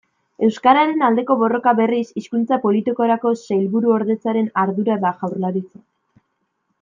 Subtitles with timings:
[0.45, 5.85] Euskararen aldeko borroka, berriz, Hizkuntza Politikarako Sailburuordetzaren ardura da Jaurlaritzan.